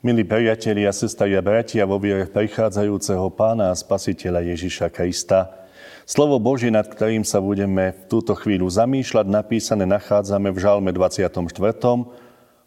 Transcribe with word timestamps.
Milí 0.00 0.24
priatelia, 0.24 0.96
sestri 0.96 1.36
a 1.36 1.44
bratia 1.44 1.84
vo 1.84 2.00
viere 2.00 2.24
prichádzajúceho 2.24 3.28
pána 3.36 3.68
a 3.68 3.76
spasiteľa 3.76 4.48
Ježiša 4.48 4.88
Krista, 4.88 5.68
slovo 6.08 6.40
Božie, 6.40 6.72
nad 6.72 6.88
ktorým 6.88 7.20
sa 7.20 7.36
budeme 7.36 7.92
v 7.92 8.00
túto 8.08 8.32
chvíľu 8.32 8.64
zamýšľať, 8.72 9.28
napísané 9.28 9.84
nachádzame 9.84 10.56
v 10.56 10.56
Žalme 10.56 10.96
24. 10.96 11.36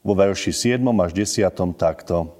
vo 0.05 0.13
verši 0.13 0.77
7 0.77 0.85
až 1.01 1.11
10 1.17 1.73
takto. 1.73 2.37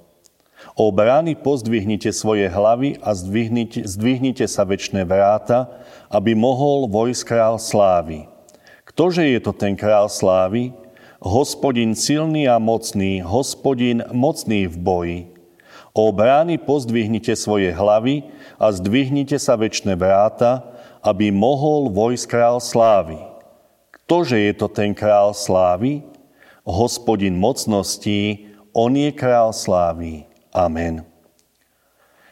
O 0.78 0.94
brány 0.94 1.42
pozdvihnite 1.42 2.14
svoje 2.14 2.46
hlavy 2.46 2.94
a 3.02 3.18
zdvihnite, 3.18 3.82
zdvihnite 3.90 4.46
sa 4.46 4.62
väčšie 4.62 5.02
vráta, 5.02 5.74
aby 6.06 6.38
mohol 6.38 6.86
vojsk 6.86 7.34
král 7.34 7.58
slávy. 7.58 8.30
Ktože 8.86 9.26
je 9.26 9.42
to 9.42 9.50
ten 9.50 9.74
král 9.74 10.06
slávy? 10.06 10.83
Hospodin 11.24 11.96
silný 11.96 12.44
a 12.52 12.60
mocný, 12.60 13.24
hospodin 13.24 14.04
mocný 14.12 14.68
v 14.68 14.76
boji. 14.76 15.20
O 15.96 16.12
brány 16.12 16.60
pozdvihnite 16.60 17.32
svoje 17.32 17.72
hlavy 17.72 18.28
a 18.60 18.68
zdvihnite 18.68 19.40
sa 19.40 19.56
väčšie 19.56 19.96
vráta, 19.96 20.60
aby 21.00 21.32
mohol 21.32 21.88
vojsť 21.88 22.28
král 22.28 22.60
slávy. 22.60 23.16
Ktože 24.04 24.36
je 24.36 24.52
to 24.52 24.68
ten 24.68 24.92
král 24.92 25.32
slávy? 25.32 26.04
Hospodin 26.60 27.40
mocností, 27.40 28.52
on 28.76 28.92
je 28.92 29.08
král 29.08 29.56
slávy. 29.56 30.28
Amen. 30.52 31.08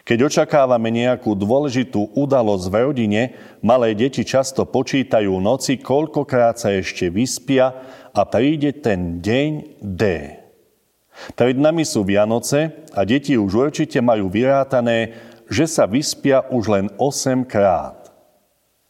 Keď 0.02 0.18
očakávame 0.18 0.90
nejakú 0.90 1.38
dôležitú 1.38 2.10
udalosť 2.18 2.66
v 2.68 2.74
rodine, 2.74 3.22
malé 3.62 3.94
deti 3.94 4.26
často 4.26 4.66
počítajú 4.66 5.30
noci, 5.38 5.78
koľkokrát 5.78 6.58
sa 6.58 6.74
ešte 6.74 7.06
vyspia 7.06 7.70
a 8.12 8.22
príde 8.28 8.76
ten 8.76 9.24
deň 9.24 9.80
D. 9.80 10.02
Pred 11.36 11.56
nami 11.60 11.84
sú 11.84 12.04
Vianoce 12.04 12.84
a 12.92 13.04
deti 13.04 13.36
už 13.36 13.72
určite 13.72 14.00
majú 14.00 14.32
vyrátané, 14.32 15.16
že 15.48 15.68
sa 15.68 15.84
vyspia 15.84 16.48
už 16.48 16.64
len 16.72 16.86
8 16.96 17.44
krát. 17.44 18.08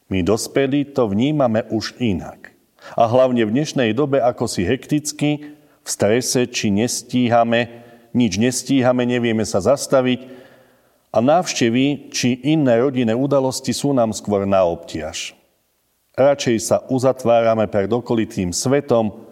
My 0.07 0.23
dospelí 0.23 0.95
to 0.95 1.11
vnímame 1.11 1.67
už 1.71 1.99
inak. 1.99 2.55
A 2.99 3.07
hlavne 3.07 3.47
v 3.47 3.53
dnešnej 3.55 3.95
dobe 3.95 4.19
ako 4.19 4.47
si 4.47 4.67
hekticky, 4.67 5.55
v 5.83 5.87
strese, 5.87 6.47
či 6.47 6.71
nestíhame, 6.71 7.83
nič 8.15 8.39
nestíhame, 8.39 9.03
nevieme 9.03 9.43
sa 9.43 9.59
zastaviť, 9.59 10.43
a 11.13 11.21
návštevy 11.21 12.09
či 12.09 12.41
iné 12.41 12.81
rodinné 12.81 13.13
udalosti 13.13 13.69
sú 13.69 13.93
nám 13.93 14.17
skôr 14.17 14.49
na 14.49 14.65
obtiaž. 14.65 15.37
Radšej 16.13 16.57
sa 16.61 16.77
uzatvárame 16.93 17.65
pred 17.65 17.89
okolitým 17.89 18.53
svetom 18.53 19.25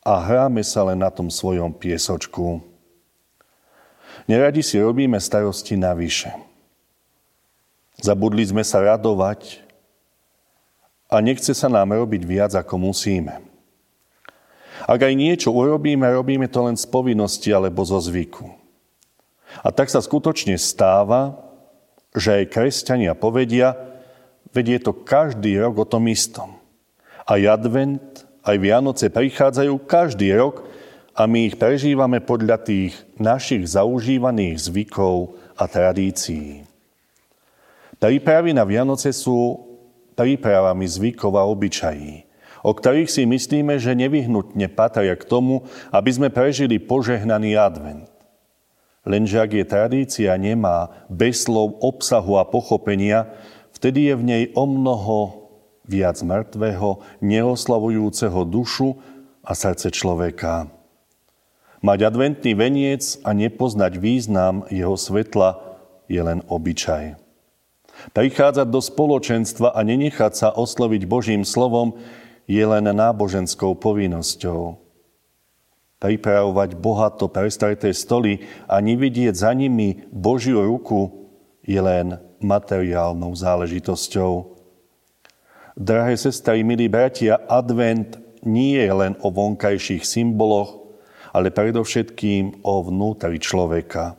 a 0.00 0.16
hráme 0.16 0.64
sa 0.64 0.88
len 0.88 0.96
na 0.96 1.12
tom 1.12 1.28
svojom 1.28 1.68
piesočku. 1.76 2.64
Neradi 4.24 4.64
si 4.64 4.80
robíme 4.80 5.20
starosti 5.20 5.76
navyše. 5.76 6.32
Zabudli 8.00 8.40
sme 8.40 8.64
sa 8.64 8.80
radovať 8.80 9.60
a 11.12 11.20
nechce 11.20 11.52
sa 11.52 11.68
nám 11.68 11.92
robiť 11.92 12.22
viac, 12.24 12.56
ako 12.56 12.80
musíme. 12.80 13.36
Ak 14.88 15.04
aj 15.04 15.12
niečo 15.12 15.52
urobíme, 15.52 16.08
robíme 16.08 16.48
to 16.48 16.64
len 16.64 16.80
z 16.80 16.88
povinnosti 16.88 17.52
alebo 17.52 17.84
zo 17.84 18.00
zvyku. 18.00 18.48
A 19.60 19.68
tak 19.68 19.92
sa 19.92 20.00
skutočne 20.00 20.56
stáva, 20.56 21.36
že 22.16 22.40
aj 22.40 22.48
kresťania 22.48 23.12
povedia, 23.12 23.89
vedie 24.50 24.80
to 24.82 24.92
každý 24.92 25.60
rok 25.62 25.82
o 25.82 25.86
tom 25.86 26.10
istom. 26.10 26.58
Aj 27.28 27.40
advent, 27.46 28.26
aj 28.42 28.56
Vianoce 28.58 29.12
prichádzajú 29.12 29.74
každý 29.86 30.34
rok 30.34 30.66
a 31.14 31.28
my 31.28 31.52
ich 31.52 31.56
prežívame 31.60 32.24
podľa 32.24 32.64
tých 32.64 32.96
našich 33.20 33.68
zaužívaných 33.68 34.72
zvykov 34.72 35.36
a 35.60 35.64
tradícií. 35.68 36.64
Prípravy 38.00 38.56
na 38.56 38.64
Vianoce 38.64 39.12
sú 39.12 39.60
prípravami 40.16 40.88
zvykov 40.88 41.32
a 41.36 41.44
obyčají, 41.44 42.24
o 42.64 42.72
ktorých 42.72 43.12
si 43.12 43.28
myslíme, 43.28 43.76
že 43.76 43.92
nevyhnutne 43.92 44.72
patria 44.72 45.12
k 45.16 45.28
tomu, 45.28 45.68
aby 45.92 46.10
sme 46.12 46.28
prežili 46.32 46.80
požehnaný 46.80 47.60
advent. 47.60 48.08
Lenže 49.04 49.40
ak 49.40 49.52
je 49.56 49.64
tradícia 49.64 50.32
nemá 50.36 50.92
bez 51.08 51.48
slov 51.48 51.80
obsahu 51.80 52.36
a 52.36 52.44
pochopenia, 52.44 53.32
vtedy 53.80 54.12
je 54.12 54.14
v 54.14 54.24
nej 54.28 54.42
o 54.52 54.68
mnoho 54.68 55.48
viac 55.88 56.20
mŕtvého, 56.20 57.00
neoslavujúceho 57.24 58.44
dušu 58.44 59.00
a 59.40 59.56
srdce 59.56 59.88
človeka. 59.88 60.68
Mať 61.80 62.12
adventný 62.12 62.52
veniec 62.52 63.16
a 63.24 63.32
nepoznať 63.32 63.96
význam 63.96 64.68
jeho 64.68 65.00
svetla 65.00 65.80
je 66.12 66.20
len 66.20 66.44
obyčaj. 66.44 67.16
Prichádzať 68.12 68.68
do 68.68 68.84
spoločenstva 68.84 69.72
a 69.72 69.80
nenechať 69.80 70.32
sa 70.36 70.48
osloviť 70.52 71.08
Božím 71.08 71.48
slovom 71.48 71.96
je 72.44 72.60
len 72.60 72.84
náboženskou 72.84 73.80
povinnosťou 73.80 74.90
pripravovať 76.00 76.80
bohato 76.80 77.28
prestreté 77.28 77.92
stoly 77.92 78.40
a 78.64 78.80
nevidieť 78.80 79.36
za 79.36 79.52
nimi 79.52 80.00
Božiu 80.08 80.64
ruku 80.64 81.19
je 81.70 81.78
len 81.78 82.18
materiálnou 82.42 83.30
záležitosťou. 83.30 84.58
Drahé 85.78 86.18
sestry, 86.18 86.66
milí 86.66 86.90
bratia, 86.90 87.38
advent 87.46 88.18
nie 88.42 88.74
je 88.74 88.90
len 88.90 89.14
o 89.22 89.30
vonkajších 89.30 90.02
symboloch, 90.02 90.82
ale 91.30 91.54
predovšetkým 91.54 92.66
o 92.66 92.74
vnútri 92.82 93.38
človeka. 93.38 94.18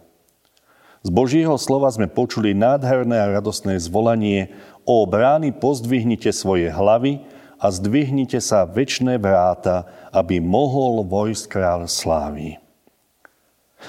Z 1.04 1.10
Božího 1.12 1.60
slova 1.60 1.92
sme 1.92 2.08
počuli 2.08 2.56
nádherné 2.56 3.20
a 3.20 3.32
radosné 3.36 3.76
zvolanie 3.84 4.56
o 4.88 5.04
brány 5.04 5.52
pozdvihnite 5.52 6.32
svoje 6.32 6.72
hlavy, 6.72 7.20
a 7.62 7.70
zdvihnite 7.70 8.42
sa 8.42 8.66
väčšie 8.66 9.22
vráta, 9.22 9.86
aby 10.10 10.42
mohol 10.42 11.06
vojsť 11.06 11.46
kráľ 11.46 11.82
slávy. 11.86 12.58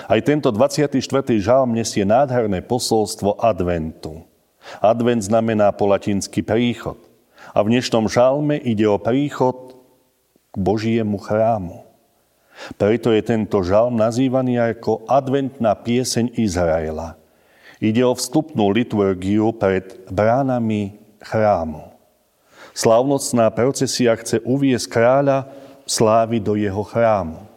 Aj 0.08 0.20
tento 0.24 0.48
24. 0.48 0.96
žalm 1.36 1.76
nesie 1.76 2.02
nádherné 2.02 2.64
posolstvo 2.64 3.36
adventu. 3.40 4.24
Advent 4.80 5.20
znamená 5.20 5.74
po 5.74 5.90
latinsky 5.90 6.40
príchod. 6.40 6.96
A 7.52 7.60
v 7.60 7.76
dnešnom 7.76 8.08
žalme 8.08 8.56
ide 8.56 8.88
o 8.88 8.96
príchod 8.96 9.76
k 10.52 10.56
Božiemu 10.56 11.20
chrámu. 11.20 11.84
Preto 12.78 13.10
je 13.12 13.20
tento 13.24 13.60
žalm 13.64 13.96
nazývaný 13.96 14.60
ako 14.60 15.04
adventná 15.08 15.76
pieseň 15.76 16.38
Izraela. 16.38 17.18
Ide 17.82 18.06
o 18.06 18.14
vstupnú 18.14 18.70
liturgiu 18.70 19.50
pred 19.50 20.06
bránami 20.06 20.96
chrámu. 21.18 21.90
Slavnostná 22.72 23.50
procesia 23.52 24.16
chce 24.16 24.40
uviesť 24.46 24.86
kráľa 24.88 25.50
slávy 25.84 26.38
do 26.40 26.56
jeho 26.56 26.80
chrámu. 26.86 27.51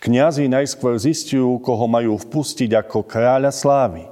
Kňazi 0.00 0.48
najskôr 0.48 0.96
zistujú, 0.96 1.60
koho 1.60 1.84
majú 1.84 2.16
vpustiť 2.16 2.72
ako 2.72 3.04
kráľa 3.04 3.52
slávy. 3.52 4.08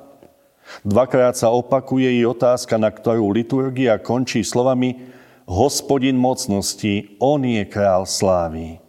Dvakrát 0.85 1.37
sa 1.37 1.53
opakuje 1.53 2.09
i 2.09 2.23
otázka, 2.25 2.81
na 2.81 2.89
ktorú 2.89 3.29
liturgia 3.33 4.01
končí 4.01 4.41
slovami 4.41 5.13
Hospodin 5.45 6.17
mocnosti, 6.17 7.19
on 7.21 7.45
je 7.45 7.65
král 7.67 8.09
slávy. 8.09 8.81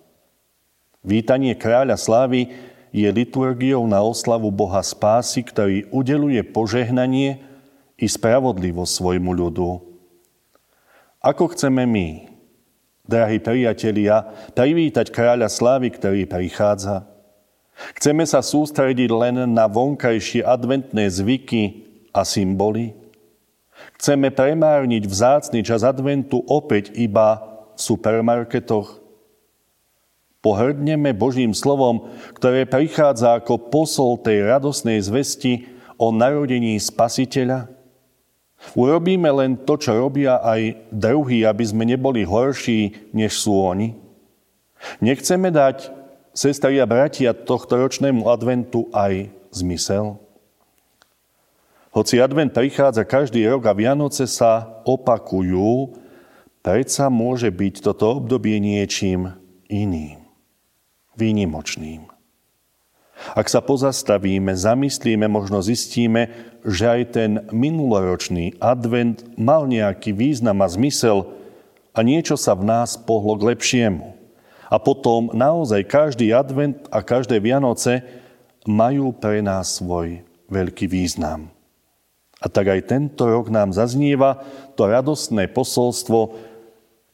Vítanie 1.03 1.57
kráľa 1.59 1.99
slávy 1.99 2.56
je 2.94 3.09
liturgiou 3.09 3.83
na 3.89 4.00
oslavu 4.00 4.47
Boha 4.53 4.79
spásy, 4.79 5.44
ktorý 5.44 5.89
udeluje 5.91 6.39
požehnanie 6.45 7.41
i 8.00 8.06
spravodlivosť 8.07 8.91
svojmu 8.94 9.31
ľudu. 9.33 9.81
Ako 11.19 11.51
chceme 11.51 11.83
my, 11.83 12.32
drahí 13.03 13.44
priatelia, 13.44 14.23
privítať 14.55 15.11
kráľa 15.11 15.51
slávy, 15.51 15.91
ktorý 15.91 16.23
prichádza? 16.23 17.03
Chceme 18.00 18.23
sa 18.23 18.39
sústrediť 18.39 19.11
len 19.11 19.44
na 19.51 19.67
vonkajšie 19.67 20.39
adventné 20.39 21.11
zvyky 21.11 21.83
a 22.15 22.23
symboly? 22.23 22.95
Chceme 24.00 24.31
premárniť 24.31 25.03
vzácny 25.03 25.67
čas 25.67 25.83
adventu 25.83 26.39
opäť 26.47 26.95
iba 26.95 27.44
v 27.75 27.79
supermarketoch? 27.83 29.03
Pohrdneme 30.39 31.11
Božím 31.11 31.51
slovom, 31.51 32.07
ktoré 32.39 32.63
prichádza 32.63 33.35
ako 33.35 33.67
posol 33.67 34.19
tej 34.23 34.47
radosnej 34.47 35.03
zvesti 35.03 35.67
o 36.00 36.15
narodení 36.15 36.79
Spasiteľa? 36.79 37.67
Urobíme 38.71 39.27
len 39.27 39.60
to, 39.68 39.75
čo 39.75 39.92
robia 40.00 40.39
aj 40.39 40.88
druhí, 40.89 41.44
aby 41.44 41.63
sme 41.68 41.83
neboli 41.83 42.24
horší, 42.24 43.12
než 43.12 43.36
sú 43.44 43.60
oni? 43.60 43.92
Nechceme 45.04 45.51
dať, 45.51 45.92
sestri 46.31 46.80
a 46.80 46.88
bratia, 46.88 47.36
tohto 47.36 47.75
ročnému 47.75 48.24
adventu 48.31 48.88
aj 48.95 49.27
zmysel? 49.51 50.15
Hoci 51.94 52.18
advent 52.18 52.50
prichádza 52.50 53.06
každý 53.06 53.45
rok 53.45 53.69
a 53.69 53.77
Vianoce 53.77 54.25
sa 54.25 54.81
opakujú, 54.81 55.94
predsa 56.65 57.06
môže 57.13 57.54
byť 57.54 57.86
toto 57.86 58.18
obdobie 58.18 58.57
niečím 58.57 59.30
iným, 59.69 60.25
výnimočným. 61.13 62.12
Ak 63.33 63.50
sa 63.50 63.65
pozastavíme, 63.65 64.53
zamyslíme, 64.53 65.25
možno 65.25 65.57
zistíme, 65.65 66.30
že 66.62 66.85
aj 66.85 67.01
ten 67.18 67.31
minuloročný 67.50 68.62
advent 68.62 69.25
mal 69.33 69.65
nejaký 69.65 70.13
význam 70.13 70.62
a 70.62 70.69
zmysel 70.69 71.25
a 71.97 72.00
niečo 72.06 72.38
sa 72.38 72.53
v 72.53 72.69
nás 72.69 72.94
pohlo 72.94 73.33
k 73.41 73.57
lepšiemu. 73.57 74.13
A 74.69 74.77
potom 74.77 75.33
naozaj 75.33 75.85
každý 75.89 76.30
advent 76.30 76.77
a 76.94 77.01
každé 77.01 77.41
Vianoce 77.41 78.06
majú 78.69 79.09
pre 79.13 79.41
nás 79.41 79.81
svoj 79.81 80.21
veľký 80.50 80.86
význam. 80.86 81.50
A 82.38 82.45
tak 82.50 82.69
aj 82.69 82.86
tento 82.86 83.25
rok 83.25 83.50
nám 83.50 83.74
zaznieva 83.74 84.45
to 84.77 84.86
radostné 84.86 85.50
posolstvo 85.50 86.53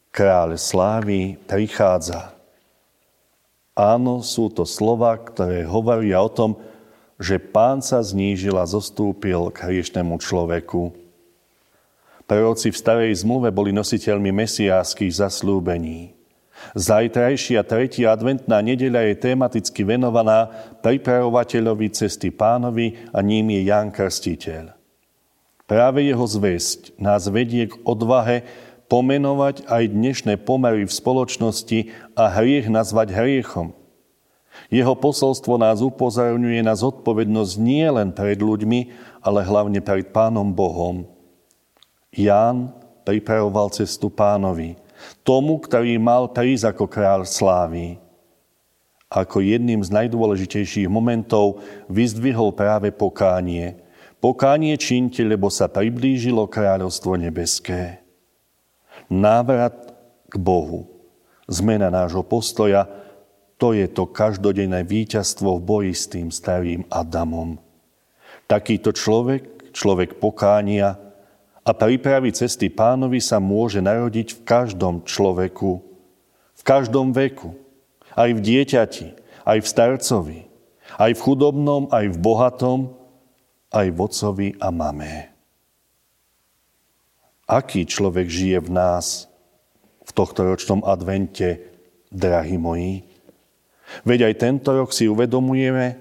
Kráľ 0.10 0.58
slávy 0.58 1.38
prichádza. 1.46 2.39
Áno, 3.80 4.20
sú 4.20 4.52
to 4.52 4.68
slova, 4.68 5.16
ktoré 5.16 5.64
hovoria 5.64 6.20
o 6.20 6.28
tom, 6.28 6.60
že 7.16 7.40
pán 7.40 7.80
sa 7.80 8.04
znížil 8.04 8.60
a 8.60 8.68
zostúpil 8.68 9.48
k 9.56 9.72
hriešnému 9.72 10.20
človeku. 10.20 10.92
Proroci 12.28 12.76
v 12.76 12.78
starej 12.78 13.24
zmluve 13.24 13.56
boli 13.56 13.72
nositeľmi 13.72 14.36
mesiáských 14.36 15.24
zaslúbení. 15.24 16.12
Zajtrajšia 16.76 17.64
tretia 17.64 18.12
adventná 18.12 18.60
nedeľa 18.60 19.08
je 19.08 19.16
tematicky 19.16 19.88
venovaná 19.88 20.52
pripravovateľovi 20.84 21.88
cesty 21.96 22.36
pánovi 22.36 23.00
a 23.16 23.24
ním 23.24 23.48
je 23.56 23.62
Ján 23.64 23.96
Krstiteľ. 23.96 24.76
Práve 25.70 26.04
jeho 26.04 26.26
zväzť 26.28 27.00
nás 27.00 27.32
vedie 27.32 27.72
k 27.72 27.80
odvahe 27.88 28.44
pomenovať 28.90 29.70
aj 29.70 29.84
dnešné 29.94 30.34
pomery 30.42 30.84
v 30.84 30.92
spoločnosti 30.92 31.94
a 32.18 32.28
hriech 32.34 32.68
nazvať 32.68 33.14
hriechom. 33.14 33.78
Jeho 34.68 34.98
posolstvo 34.98 35.56
nás 35.56 35.80
upozorňuje 35.80 36.60
na 36.66 36.76
zodpovednosť 36.76 37.54
nie 37.62 37.86
len 37.86 38.12
pred 38.12 38.36
ľuďmi, 38.42 38.92
ale 39.24 39.46
hlavne 39.46 39.80
pred 39.80 40.10
Pánom 40.12 40.52
Bohom. 40.52 41.08
Ján 42.12 42.74
pripravoval 43.06 43.72
cestu 43.72 44.10
pánovi, 44.10 44.76
tomu, 45.22 45.62
ktorý 45.62 45.96
mal 46.02 46.28
prísť 46.34 46.76
ako 46.76 46.86
král 46.90 47.22
slávy. 47.24 48.02
Ako 49.10 49.42
jedným 49.42 49.82
z 49.82 49.90
najdôležitejších 49.90 50.86
momentov 50.86 51.62
vyzdvihol 51.90 52.54
práve 52.54 52.94
pokánie. 52.94 53.78
Pokánie 54.22 54.76
činte, 54.78 55.24
lebo 55.26 55.50
sa 55.50 55.66
priblížilo 55.66 56.46
kráľovstvo 56.46 57.18
nebeské. 57.18 58.09
Návrat 59.10 59.74
k 60.30 60.38
Bohu, 60.38 60.86
zmena 61.50 61.90
nášho 61.90 62.22
postoja, 62.22 62.86
to 63.60 63.74
je 63.76 63.90
to 63.90 64.08
každodenné 64.08 64.86
víťazstvo 64.86 65.60
v 65.60 65.66
boji 65.66 65.94
s 65.98 66.06
tým 66.08 66.30
starým 66.30 66.86
Adamom. 66.88 67.60
Takýto 68.46 68.94
človek, 68.96 69.74
človek 69.74 70.22
pokánia 70.22 70.96
a 71.66 71.72
prípravy 71.76 72.32
cesty 72.32 72.72
pánovi 72.72 73.20
sa 73.20 73.42
môže 73.42 73.82
narodiť 73.84 74.40
v 74.40 74.44
každom 74.48 74.96
človeku, 75.04 75.72
v 76.56 76.62
každom 76.64 77.12
veku, 77.12 77.58
aj 78.16 78.30
v 78.38 78.40
dieťati, 78.40 79.08
aj 79.44 79.58
v 79.60 79.68
starcovi, 79.68 80.40
aj 81.02 81.12
v 81.18 81.20
chudobnom, 81.20 81.90
aj 81.90 82.06
v 82.14 82.18
bohatom, 82.18 82.80
aj 83.74 83.88
v 83.90 83.98
ocovi 83.98 84.50
a 84.58 84.70
mame. 84.70 85.39
Aký 87.50 87.82
človek 87.90 88.30
žije 88.30 88.62
v 88.62 88.70
nás 88.70 89.26
v 90.06 90.12
tohto 90.14 90.46
ročnom 90.46 90.86
advente, 90.86 91.66
drahí 92.14 92.62
moji? 92.62 93.02
Veď 94.06 94.30
aj 94.30 94.36
tento 94.38 94.70
rok 94.78 94.94
si 94.94 95.10
uvedomujeme, 95.10 95.98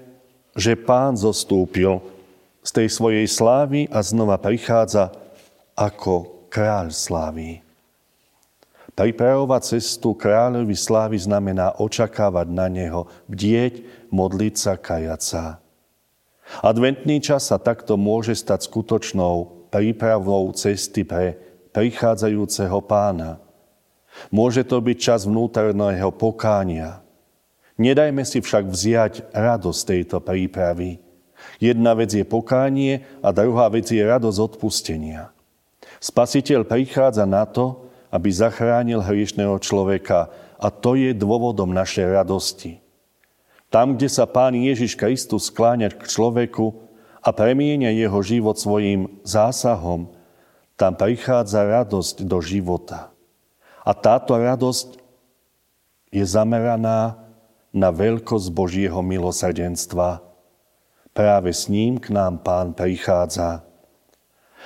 že 0.53 0.77
Pán 0.77 1.17
zostúpil 1.17 2.05
z 2.61 2.69
tej 2.69 2.87
svojej 2.93 3.25
slávy 3.25 3.89
a 3.89 4.05
znova 4.05 4.37
prichádza 4.37 5.09
ako 5.73 6.45
kráľ 6.53 6.93
slávy. 6.93 7.65
Pripravovať 8.93 9.79
cestu 9.79 10.11
kráľovi 10.11 10.75
slávy 10.75 11.17
znamená 11.17 11.71
očakávať 11.79 12.47
na 12.51 12.67
neho, 12.67 13.07
bdieť, 13.31 13.81
modliť 14.11 14.53
sa, 14.59 14.75
kajať 14.75 15.21
sa. 15.23 15.43
Adventný 16.59 17.23
čas 17.23 17.47
sa 17.47 17.57
takto 17.57 17.95
môže 17.95 18.35
stať 18.35 18.67
skutočnou 18.67 19.58
prípravou 19.69 20.49
cesty 20.53 21.05
pre 21.05 21.37
prichádzajúceho 21.73 22.81
pána. 22.85 23.41
Môže 24.33 24.65
to 24.65 24.81
byť 24.81 24.97
čas 24.97 25.21
vnútorného 25.29 26.09
pokánia, 26.11 27.05
Nedajme 27.79 28.27
si 28.27 28.43
však 28.43 28.67
vziať 28.67 29.13
radosť 29.31 29.81
tejto 29.87 30.19
prípravy. 30.19 30.99
Jedna 31.63 31.95
vec 31.95 32.11
je 32.11 32.27
pokánie 32.27 33.07
a 33.23 33.31
druhá 33.31 33.71
vec 33.71 33.87
je 33.87 34.03
radosť 34.03 34.39
odpustenia. 34.51 35.31
Spasiteľ 36.03 36.67
prichádza 36.67 37.23
na 37.23 37.47
to, 37.47 37.87
aby 38.11 38.27
zachránil 38.27 38.99
hriešného 38.99 39.55
človeka 39.63 40.27
a 40.59 40.67
to 40.67 40.99
je 40.99 41.15
dôvodom 41.15 41.71
našej 41.71 42.19
radosti. 42.19 42.83
Tam, 43.71 43.95
kde 43.95 44.11
sa 44.11 44.27
Pán 44.27 44.59
Ježiš 44.59 44.99
Kristus 44.99 45.47
skláňa 45.47 45.95
k 45.95 46.03
človeku 46.03 46.88
a 47.19 47.29
premienia 47.35 47.91
jeho 47.91 48.19
život 48.23 48.55
svojim 48.55 49.19
zásahom, 49.27 50.11
tam 50.79 50.95
prichádza 50.95 51.67
radosť 51.67 52.23
do 52.23 52.39
života. 52.39 53.11
A 53.83 53.91
táto 53.91 54.39
radosť 54.39 54.95
je 56.15 56.23
zameraná 56.23 57.19
na 57.75 57.89
veľkosť 57.91 58.47
Božieho 58.49 59.03
milosrdenstva. 59.03 60.23
Práve 61.11 61.51
s 61.51 61.67
ním 61.67 61.99
k 61.99 62.15
nám 62.15 62.39
Pán 62.41 62.71
prichádza. 62.71 63.67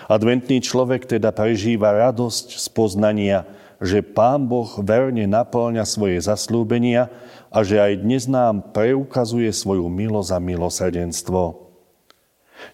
Adventný 0.06 0.62
človek 0.62 1.10
teda 1.10 1.34
prežíva 1.34 1.94
radosť 1.94 2.62
z 2.62 2.68
poznania, 2.72 3.50
že 3.82 4.06
Pán 4.06 4.46
Boh 4.48 4.70
verne 4.80 5.26
naplňa 5.28 5.84
svoje 5.84 6.22
zaslúbenia 6.24 7.10
a 7.50 7.66
že 7.66 7.82
aj 7.82 8.06
dnes 8.06 8.30
nám 8.30 8.72
preukazuje 8.72 9.52
svoju 9.52 9.90
milosť 9.90 10.32
a 10.32 10.40
milosrdenstvo. 10.40 11.63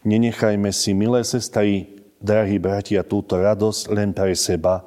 Nenechajme 0.03 0.69
si, 0.73 0.95
milé 0.95 1.23
sestry, 1.23 1.99
drahí 2.19 2.59
bratia, 2.59 3.03
túto 3.03 3.39
radosť 3.39 3.81
len 3.91 4.11
pre 4.11 4.35
seba. 4.35 4.83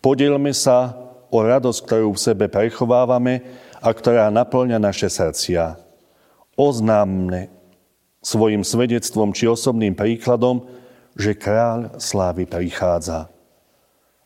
Podielme 0.00 0.56
sa 0.56 0.96
o 1.32 1.38
radosť, 1.40 1.80
ktorú 1.84 2.08
v 2.12 2.22
sebe 2.22 2.46
prechovávame 2.48 3.44
a 3.80 3.88
ktorá 3.90 4.28
naplňa 4.28 4.78
naše 4.78 5.08
srdcia. 5.08 5.76
Oznámne 6.54 7.48
svojim 8.22 8.62
svedectvom 8.62 9.34
či 9.34 9.50
osobným 9.50 9.98
príkladom, 9.98 10.68
že 11.18 11.36
kráľ 11.36 11.98
slávy 11.98 12.46
prichádza. 12.46 13.28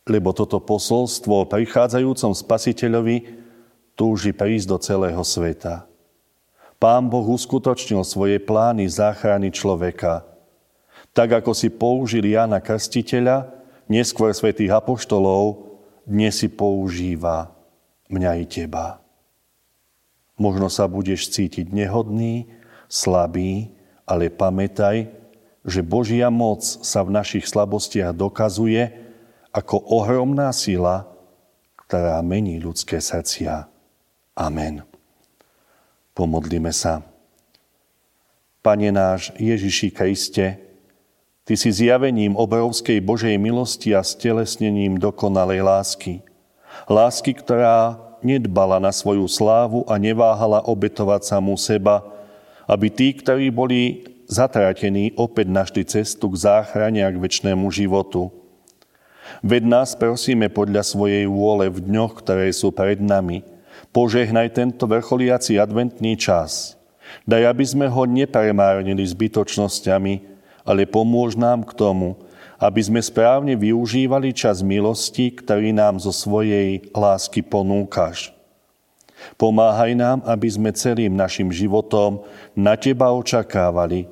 Lebo 0.07 0.31
toto 0.31 0.63
posolstvo 0.63 1.43
o 1.43 1.49
prichádzajúcom 1.49 2.31
spasiteľovi 2.31 3.43
túži 3.97 4.31
prísť 4.31 4.67
do 4.69 4.77
celého 4.79 5.19
sveta. 5.25 5.89
Pán 6.77 7.09
Boh 7.09 7.25
uskutočnil 7.25 8.05
svoje 8.05 8.37
plány 8.37 8.85
záchrany 8.85 9.49
človeka. 9.49 10.21
Tak 11.17 11.41
ako 11.41 11.51
si 11.57 11.73
použil 11.73 12.21
Jana 12.29 12.61
Krstiteľa, 12.61 13.49
neskôr 13.89 14.29
svätých 14.29 14.69
apoštolov, 14.77 15.73
dnes 16.05 16.37
si 16.37 16.45
používa 16.45 17.49
mňa 18.13 18.31
i 18.37 18.45
teba. 18.45 19.01
Možno 20.37 20.69
sa 20.69 20.85
budeš 20.85 21.33
cítiť 21.33 21.73
nehodný, 21.73 22.45
slabý, 22.85 23.73
ale 24.05 24.29
pamätaj, 24.29 25.09
že 25.65 25.81
Božia 25.81 26.29
moc 26.29 26.61
sa 26.61 27.01
v 27.01 27.09
našich 27.09 27.49
slabostiach 27.49 28.13
dokazuje 28.13 28.93
ako 29.49 29.81
ohromná 29.81 30.53
sila, 30.53 31.09
ktorá 31.89 32.21
mení 32.21 32.61
ľudské 32.61 33.01
srdcia. 33.01 33.65
Amen. 34.37 34.96
Pomodlíme 36.17 36.73
sa. 36.73 37.05
Pane 38.65 38.89
náš 38.89 39.29
Ježiši 39.37 39.93
Kriste, 39.93 40.67
Ty 41.47 41.55
si 41.55 41.71
zjavením 41.71 42.35
obrovskej 42.35 42.99
Božej 42.99 43.39
milosti 43.39 43.95
a 43.95 44.03
stelesnením 44.03 44.99
dokonalej 44.99 45.63
lásky. 45.63 46.19
Lásky, 46.91 47.31
ktorá 47.31 47.95
nedbala 48.19 48.83
na 48.83 48.91
svoju 48.91 49.23
slávu 49.31 49.87
a 49.87 49.95
neváhala 49.95 50.59
obetovať 50.67 51.23
samú 51.23 51.55
seba, 51.55 52.03
aby 52.67 52.91
tí, 52.91 53.15
ktorí 53.15 53.47
boli 53.47 54.03
zatratení, 54.27 55.15
opäť 55.15 55.47
našli 55.47 55.87
cestu 55.87 56.27
k 56.35 56.51
záchrane 56.51 56.99
a 56.99 57.07
k 57.07 57.15
väčšnému 57.15 57.63
životu. 57.71 58.27
Ved 59.39 59.63
nás 59.63 59.95
prosíme 59.95 60.51
podľa 60.51 60.83
svojej 60.83 61.31
vôle 61.31 61.71
v 61.71 61.79
dňoch, 61.79 62.19
ktoré 62.19 62.51
sú 62.51 62.75
pred 62.75 62.99
nami. 62.99 63.39
Požehnaj 63.95 64.53
tento 64.55 64.85
vrcholiaci 64.85 65.57
adventný 65.57 66.19
čas. 66.19 66.77
Daj, 67.23 67.43
aby 67.47 67.65
sme 67.65 67.87
ho 67.87 68.03
nepremárnili 68.03 69.03
zbytočnosťami, 69.03 70.13
ale 70.67 70.83
pomôž 70.83 71.39
nám 71.39 71.63
k 71.63 71.71
tomu, 71.71 72.19
aby 72.57 72.81
sme 72.83 72.99
správne 72.99 73.53
využívali 73.55 74.33
čas 74.33 74.65
milosti, 74.65 75.31
ktorý 75.31 75.71
nám 75.71 76.01
zo 76.01 76.11
svojej 76.11 76.89
lásky 76.91 77.45
ponúkaš. 77.45 78.33
Pomáhaj 79.37 79.97
nám, 79.97 80.19
aby 80.25 80.47
sme 80.49 80.69
celým 80.73 81.13
našim 81.13 81.49
životom 81.49 82.25
na 82.53 82.77
Teba 82.77 83.09
očakávali 83.13 84.09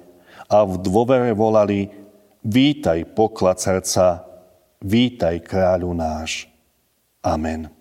a 0.50 0.66
v 0.66 0.82
dôvere 0.82 1.34
volali 1.34 2.06
Vítaj 2.46 3.18
poklad 3.18 3.58
srdca, 3.58 4.22
vítaj 4.78 5.42
kráľu 5.42 5.98
náš. 5.98 6.46
Amen. 7.26 7.75